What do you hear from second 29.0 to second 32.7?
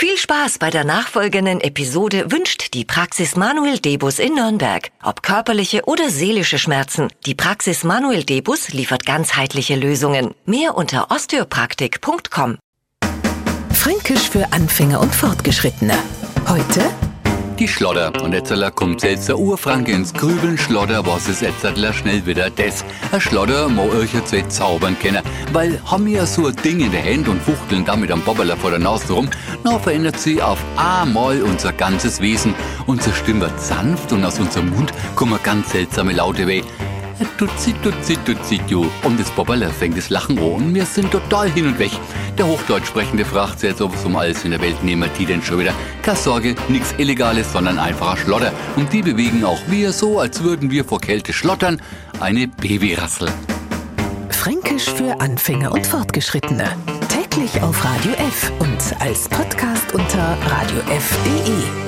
rum. Na, verändert sie auf einmal unser ganzes Wesen.